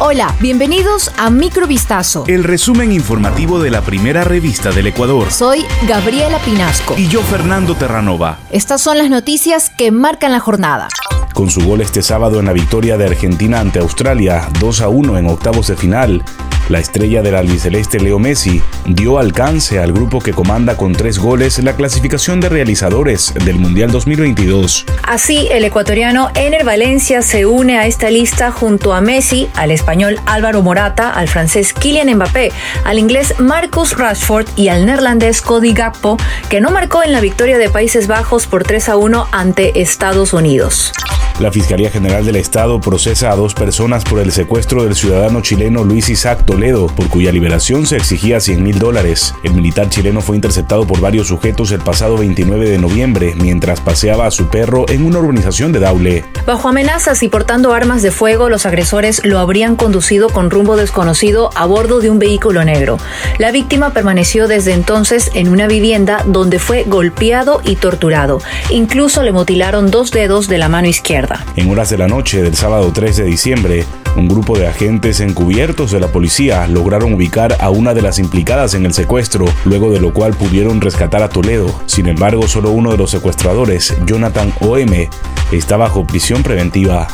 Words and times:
Hola, 0.00 0.32
bienvenidos 0.40 1.10
a 1.18 1.28
Microvistazo. 1.28 2.22
El 2.28 2.44
resumen 2.44 2.92
informativo 2.92 3.58
de 3.58 3.72
la 3.72 3.80
primera 3.80 4.22
revista 4.22 4.70
del 4.70 4.86
Ecuador. 4.86 5.28
Soy 5.32 5.64
Gabriela 5.88 6.38
Pinasco. 6.38 6.94
Y 6.96 7.08
yo, 7.08 7.20
Fernando 7.20 7.74
Terranova. 7.74 8.38
Estas 8.52 8.80
son 8.80 8.96
las 8.96 9.10
noticias 9.10 9.70
que 9.70 9.90
marcan 9.90 10.30
la 10.30 10.38
jornada. 10.38 10.86
Con 11.34 11.50
su 11.50 11.66
gol 11.66 11.80
este 11.80 12.02
sábado 12.02 12.38
en 12.38 12.46
la 12.46 12.52
victoria 12.52 12.96
de 12.96 13.06
Argentina 13.06 13.58
ante 13.58 13.80
Australia, 13.80 14.48
2 14.60 14.82
a 14.82 14.88
1 14.88 15.18
en 15.18 15.26
octavos 15.26 15.66
de 15.66 15.74
final, 15.74 16.22
la 16.68 16.78
estrella 16.78 17.22
del 17.22 17.34
albiceleste 17.34 18.00
Leo 18.00 18.18
Messi 18.18 18.62
dio 18.86 19.18
alcance 19.18 19.78
al 19.78 19.92
grupo 19.92 20.20
que 20.20 20.32
comanda 20.32 20.76
con 20.76 20.92
tres 20.92 21.18
goles 21.18 21.58
la 21.58 21.74
clasificación 21.74 22.40
de 22.40 22.48
realizadores 22.48 23.32
del 23.44 23.56
Mundial 23.56 23.90
2022. 23.90 24.84
Así, 25.02 25.48
el 25.50 25.64
ecuatoriano 25.64 26.30
Ener 26.34 26.64
Valencia 26.64 27.22
se 27.22 27.46
une 27.46 27.78
a 27.78 27.86
esta 27.86 28.10
lista 28.10 28.50
junto 28.50 28.92
a 28.92 29.00
Messi, 29.00 29.48
al 29.54 29.70
español 29.70 30.20
Álvaro 30.26 30.62
Morata, 30.62 31.10
al 31.10 31.28
francés 31.28 31.72
Kylian 31.72 32.14
Mbappé, 32.14 32.52
al 32.84 32.98
inglés 32.98 33.34
Marcus 33.38 33.96
Rashford 33.96 34.46
y 34.56 34.68
al 34.68 34.86
neerlandés 34.86 35.42
Cody 35.42 35.72
Gakpo, 35.72 36.16
que 36.48 36.60
no 36.60 36.70
marcó 36.70 37.02
en 37.02 37.12
la 37.12 37.20
victoria 37.20 37.58
de 37.58 37.70
Países 37.70 38.06
Bajos 38.06 38.46
por 38.46 38.64
3 38.64 38.90
a 38.90 38.96
1 38.96 39.28
ante 39.32 39.80
Estados 39.80 40.32
Unidos. 40.32 40.92
La 41.40 41.52
Fiscalía 41.52 41.88
General 41.88 42.26
del 42.26 42.34
Estado 42.34 42.80
procesa 42.80 43.30
a 43.30 43.36
dos 43.36 43.54
personas 43.54 44.02
por 44.02 44.18
el 44.18 44.32
secuestro 44.32 44.82
del 44.82 44.96
ciudadano 44.96 45.40
chileno 45.40 45.84
Luis 45.84 46.08
Isaac 46.08 46.44
Toledo, 46.44 46.88
por 46.88 47.08
cuya 47.08 47.30
liberación 47.30 47.86
se 47.86 47.96
exigía 47.96 48.40
100 48.40 48.60
mil 48.60 48.80
dólares. 48.80 49.32
El 49.44 49.52
militar 49.52 49.88
chileno 49.88 50.20
fue 50.20 50.34
interceptado 50.34 50.84
por 50.84 51.00
varios 51.00 51.28
sujetos 51.28 51.70
el 51.70 51.78
pasado 51.78 52.16
29 52.16 52.68
de 52.68 52.78
noviembre 52.78 53.34
mientras 53.36 53.80
paseaba 53.80 54.26
a 54.26 54.32
su 54.32 54.48
perro 54.48 54.84
en 54.88 55.06
una 55.06 55.20
urbanización 55.20 55.70
de 55.70 55.78
Daule. 55.78 56.24
Bajo 56.44 56.70
amenazas 56.70 57.22
y 57.22 57.28
portando 57.28 57.72
armas 57.72 58.02
de 58.02 58.10
fuego, 58.10 58.48
los 58.48 58.66
agresores 58.66 59.24
lo 59.24 59.38
habrían 59.38 59.76
conducido 59.76 60.30
con 60.30 60.50
rumbo 60.50 60.76
desconocido 60.76 61.50
a 61.54 61.66
bordo 61.66 62.00
de 62.00 62.10
un 62.10 62.18
vehículo 62.18 62.64
negro. 62.64 62.98
La 63.38 63.52
víctima 63.52 63.90
permaneció 63.90 64.48
desde 64.48 64.72
entonces 64.72 65.30
en 65.34 65.48
una 65.48 65.68
vivienda 65.68 66.24
donde 66.26 66.58
fue 66.58 66.82
golpeado 66.82 67.60
y 67.64 67.76
torturado. 67.76 68.40
Incluso 68.70 69.22
le 69.22 69.30
mutilaron 69.30 69.92
dos 69.92 70.10
dedos 70.10 70.48
de 70.48 70.58
la 70.58 70.68
mano 70.68 70.88
izquierda. 70.88 71.27
En 71.56 71.70
horas 71.70 71.90
de 71.90 71.98
la 71.98 72.08
noche 72.08 72.42
del 72.42 72.54
sábado 72.54 72.90
3 72.92 73.16
de 73.16 73.24
diciembre, 73.24 73.84
un 74.16 74.28
grupo 74.28 74.58
de 74.58 74.66
agentes 74.66 75.20
encubiertos 75.20 75.90
de 75.90 76.00
la 76.00 76.08
policía 76.08 76.66
lograron 76.66 77.12
ubicar 77.12 77.56
a 77.60 77.70
una 77.70 77.94
de 77.94 78.02
las 78.02 78.18
implicadas 78.18 78.74
en 78.74 78.86
el 78.86 78.94
secuestro, 78.94 79.44
luego 79.64 79.90
de 79.90 80.00
lo 80.00 80.12
cual 80.12 80.34
pudieron 80.34 80.80
rescatar 80.80 81.22
a 81.22 81.28
Toledo. 81.28 81.72
Sin 81.86 82.08
embargo, 82.08 82.48
solo 82.48 82.70
uno 82.70 82.90
de 82.90 82.98
los 82.98 83.10
secuestradores, 83.10 83.94
Jonathan 84.06 84.52
O.M., 84.60 85.08
está 85.52 85.76
bajo 85.76 86.06
prisión 86.06 86.42
preventiva. 86.42 87.08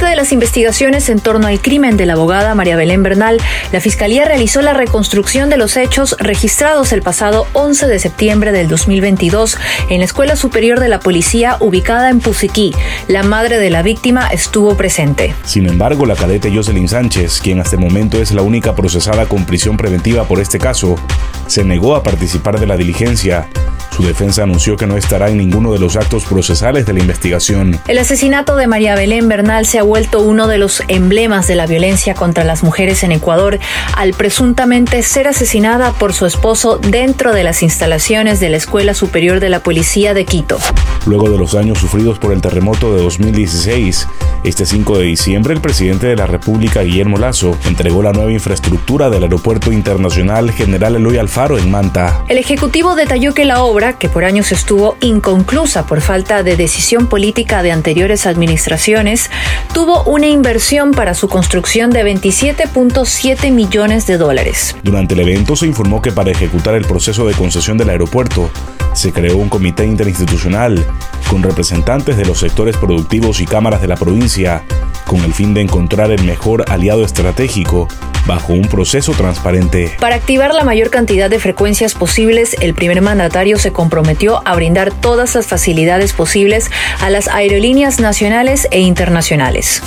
Parte 0.00 0.12
de 0.12 0.16
las 0.16 0.32
investigaciones 0.32 1.10
en 1.10 1.20
torno 1.20 1.46
al 1.46 1.60
crimen 1.60 1.98
de 1.98 2.06
la 2.06 2.14
abogada 2.14 2.54
María 2.54 2.74
Belén 2.74 3.02
Bernal, 3.02 3.36
la 3.70 3.80
Fiscalía 3.80 4.24
realizó 4.24 4.62
la 4.62 4.72
reconstrucción 4.72 5.50
de 5.50 5.58
los 5.58 5.76
hechos 5.76 6.16
registrados 6.18 6.94
el 6.94 7.02
pasado 7.02 7.46
11 7.52 7.86
de 7.86 7.98
septiembre 7.98 8.50
del 8.50 8.66
2022 8.68 9.58
en 9.90 9.98
la 9.98 10.06
Escuela 10.06 10.36
Superior 10.36 10.80
de 10.80 10.88
la 10.88 11.00
Policía 11.00 11.58
ubicada 11.60 12.08
en 12.08 12.20
Pusiquí. 12.20 12.74
La 13.08 13.24
madre 13.24 13.58
de 13.58 13.68
la 13.68 13.82
víctima 13.82 14.28
estuvo 14.28 14.74
presente. 14.74 15.34
Sin 15.44 15.68
embargo, 15.68 16.06
la 16.06 16.16
cadete 16.16 16.50
Jocelyn 16.50 16.88
Sánchez, 16.88 17.38
quien 17.42 17.60
hasta 17.60 17.76
el 17.76 17.82
momento 17.82 18.22
es 18.22 18.32
la 18.32 18.40
única 18.40 18.74
procesada 18.74 19.26
con 19.26 19.44
prisión 19.44 19.76
preventiva 19.76 20.24
por 20.24 20.40
este 20.40 20.58
caso, 20.58 20.96
se 21.46 21.62
negó 21.62 21.94
a 21.94 22.02
participar 22.02 22.58
de 22.58 22.66
la 22.66 22.78
diligencia 22.78 23.50
su 24.00 24.06
defensa 24.06 24.44
anunció 24.44 24.76
que 24.76 24.86
no 24.86 24.96
estará 24.96 25.28
en 25.28 25.36
ninguno 25.36 25.72
de 25.72 25.78
los 25.78 25.96
actos 25.96 26.24
procesales 26.24 26.86
de 26.86 26.94
la 26.94 27.00
investigación. 27.00 27.78
El 27.86 27.98
asesinato 27.98 28.56
de 28.56 28.66
María 28.66 28.94
Belén 28.94 29.28
Bernal 29.28 29.66
se 29.66 29.78
ha 29.78 29.82
vuelto 29.82 30.22
uno 30.22 30.46
de 30.46 30.56
los 30.56 30.82
emblemas 30.88 31.46
de 31.46 31.54
la 31.54 31.66
violencia 31.66 32.14
contra 32.14 32.44
las 32.44 32.62
mujeres 32.62 33.02
en 33.04 33.12
Ecuador 33.12 33.58
al 33.94 34.14
presuntamente 34.14 35.02
ser 35.02 35.28
asesinada 35.28 35.92
por 35.92 36.14
su 36.14 36.24
esposo 36.24 36.78
dentro 36.78 37.34
de 37.34 37.44
las 37.44 37.62
instalaciones 37.62 38.40
de 38.40 38.48
la 38.48 38.56
Escuela 38.56 38.94
Superior 38.94 39.38
de 39.38 39.50
la 39.50 39.62
Policía 39.62 40.14
de 40.14 40.24
Quito. 40.24 40.58
Luego 41.04 41.28
de 41.28 41.36
los 41.36 41.52
daños 41.52 41.78
sufridos 41.78 42.18
por 42.18 42.32
el 42.32 42.40
terremoto 42.40 42.94
de 42.94 43.02
2016, 43.02 44.08
este 44.44 44.64
5 44.64 44.98
de 44.98 45.04
diciembre 45.04 45.52
el 45.52 45.60
presidente 45.60 46.06
de 46.06 46.16
la 46.16 46.26
República, 46.26 46.82
Guillermo 46.82 47.18
Lazo, 47.18 47.56
entregó 47.66 48.02
la 48.02 48.12
nueva 48.12 48.32
infraestructura 48.32 49.10
del 49.10 49.24
Aeropuerto 49.24 49.72
Internacional 49.72 50.52
General 50.52 50.96
Eloy 50.96 51.18
Alfaro 51.18 51.58
en 51.58 51.70
Manta. 51.70 52.24
El 52.28 52.38
Ejecutivo 52.38 52.94
detalló 52.94 53.34
que 53.34 53.44
la 53.44 53.62
obra 53.62 53.89
que 53.94 54.08
por 54.08 54.24
años 54.24 54.52
estuvo 54.52 54.96
inconclusa 55.00 55.86
por 55.86 56.00
falta 56.00 56.42
de 56.42 56.56
decisión 56.56 57.06
política 57.08 57.62
de 57.62 57.72
anteriores 57.72 58.26
administraciones, 58.26 59.30
tuvo 59.72 60.02
una 60.04 60.26
inversión 60.26 60.92
para 60.92 61.14
su 61.14 61.28
construcción 61.28 61.90
de 61.90 62.04
27.7 62.04 63.50
millones 63.52 64.06
de 64.06 64.18
dólares. 64.18 64.76
Durante 64.82 65.14
el 65.14 65.20
evento 65.20 65.56
se 65.56 65.66
informó 65.66 66.02
que 66.02 66.12
para 66.12 66.30
ejecutar 66.30 66.74
el 66.74 66.84
proceso 66.84 67.26
de 67.26 67.34
concesión 67.34 67.78
del 67.78 67.90
aeropuerto, 67.90 68.50
se 68.92 69.12
creó 69.12 69.36
un 69.36 69.48
comité 69.48 69.86
interinstitucional 69.86 70.84
con 71.28 71.42
representantes 71.42 72.16
de 72.16 72.26
los 72.26 72.40
sectores 72.40 72.76
productivos 72.76 73.40
y 73.40 73.46
cámaras 73.46 73.80
de 73.80 73.88
la 73.88 73.96
provincia, 73.96 74.64
con 75.10 75.24
el 75.24 75.34
fin 75.34 75.54
de 75.54 75.60
encontrar 75.60 76.12
el 76.12 76.22
mejor 76.22 76.64
aliado 76.70 77.04
estratégico 77.04 77.88
bajo 78.26 78.52
un 78.52 78.68
proceso 78.68 79.10
transparente. 79.10 79.96
Para 79.98 80.14
activar 80.14 80.54
la 80.54 80.62
mayor 80.62 80.88
cantidad 80.88 81.28
de 81.28 81.40
frecuencias 81.40 81.94
posibles, 81.96 82.54
el 82.60 82.74
primer 82.74 83.02
mandatario 83.02 83.58
se 83.58 83.72
comprometió 83.72 84.40
a 84.44 84.54
brindar 84.54 84.92
todas 84.92 85.34
las 85.34 85.48
facilidades 85.48 86.12
posibles 86.12 86.70
a 87.00 87.10
las 87.10 87.26
aerolíneas 87.26 87.98
nacionales 87.98 88.68
e 88.70 88.82
internacionales. 88.82 89.82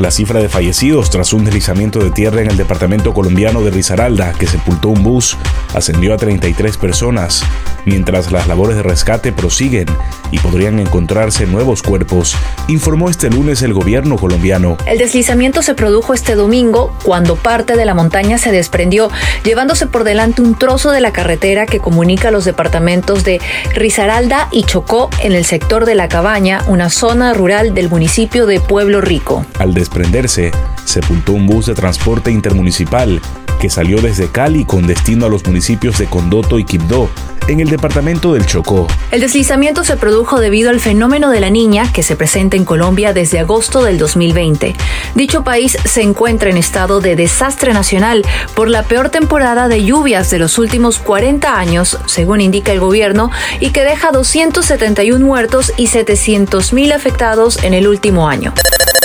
La 0.00 0.10
cifra 0.10 0.40
de 0.40 0.48
fallecidos 0.48 1.10
tras 1.10 1.34
un 1.34 1.44
deslizamiento 1.44 1.98
de 1.98 2.10
tierra 2.10 2.40
en 2.40 2.50
el 2.50 2.56
departamento 2.56 3.12
colombiano 3.12 3.60
de 3.60 3.70
Risaralda, 3.70 4.32
que 4.32 4.46
sepultó 4.46 4.88
un 4.88 5.02
bus, 5.02 5.36
ascendió 5.74 6.14
a 6.14 6.16
33 6.16 6.78
personas, 6.78 7.44
mientras 7.84 8.32
las 8.32 8.46
labores 8.46 8.76
de 8.76 8.82
rescate 8.82 9.30
prosiguen 9.30 9.84
y 10.30 10.38
podrían 10.38 10.78
encontrarse 10.78 11.46
nuevos 11.46 11.82
cuerpos, 11.82 12.34
informó 12.68 13.10
este 13.10 13.28
lunes 13.28 13.60
el 13.60 13.74
gobierno 13.74 14.16
colombiano. 14.16 14.78
El 14.86 14.96
deslizamiento 14.96 15.60
se 15.60 15.74
produjo 15.74 16.14
este 16.14 16.34
domingo 16.34 16.96
cuando 17.04 17.36
parte 17.36 17.76
de 17.76 17.84
la 17.84 17.92
montaña 17.92 18.38
se 18.38 18.52
desprendió, 18.52 19.10
llevándose 19.44 19.86
por 19.86 20.04
delante 20.04 20.40
un 20.40 20.54
trozo 20.54 20.92
de 20.92 21.02
la 21.02 21.12
carretera 21.12 21.66
que 21.66 21.80
comunica 21.80 22.30
los 22.30 22.46
departamentos 22.46 23.22
de 23.22 23.38
Risaralda 23.74 24.48
y 24.50 24.62
Chocó 24.64 25.10
en 25.22 25.32
el 25.32 25.44
sector 25.44 25.84
de 25.84 25.94
La 25.94 26.08
Cabaña, 26.08 26.62
una 26.68 26.88
zona 26.88 27.34
rural 27.34 27.74
del 27.74 27.90
municipio 27.90 28.46
de 28.46 28.60
Pueblo 28.60 29.02
Rico. 29.02 29.44
Al 29.58 29.74
desprenderse, 29.90 30.52
sepultó 30.84 31.32
un 31.32 31.48
bus 31.48 31.66
de 31.66 31.74
transporte 31.74 32.30
intermunicipal 32.30 33.20
que 33.60 33.68
salió 33.68 34.00
desde 34.00 34.28
Cali 34.30 34.64
con 34.64 34.86
destino 34.86 35.26
a 35.26 35.28
los 35.28 35.44
municipios 35.44 35.98
de 35.98 36.06
Condoto 36.06 36.60
y 36.60 36.64
Quibdó, 36.64 37.10
en 37.48 37.58
el 37.58 37.68
departamento 37.68 38.32
del 38.32 38.46
Chocó. 38.46 38.86
El 39.10 39.20
deslizamiento 39.20 39.82
se 39.82 39.96
produjo 39.96 40.38
debido 40.38 40.70
al 40.70 40.78
fenómeno 40.78 41.30
de 41.30 41.40
la 41.40 41.50
niña 41.50 41.92
que 41.92 42.04
se 42.04 42.14
presenta 42.14 42.56
en 42.56 42.64
Colombia 42.64 43.12
desde 43.12 43.40
agosto 43.40 43.82
del 43.82 43.98
2020. 43.98 44.76
Dicho 45.16 45.42
país 45.42 45.76
se 45.84 46.02
encuentra 46.02 46.50
en 46.50 46.56
estado 46.56 47.00
de 47.00 47.16
desastre 47.16 47.72
nacional 47.72 48.24
por 48.54 48.68
la 48.68 48.84
peor 48.84 49.08
temporada 49.08 49.66
de 49.66 49.84
lluvias 49.84 50.30
de 50.30 50.38
los 50.38 50.56
últimos 50.58 50.98
40 51.00 51.58
años, 51.58 51.98
según 52.06 52.40
indica 52.40 52.70
el 52.70 52.78
gobierno, 52.78 53.32
y 53.58 53.70
que 53.70 53.82
deja 53.82 54.12
271 54.12 55.24
muertos 55.24 55.72
y 55.76 55.88
700.000 55.88 56.92
afectados 56.92 57.62
en 57.64 57.74
el 57.74 57.88
último 57.88 58.28
año. 58.28 58.54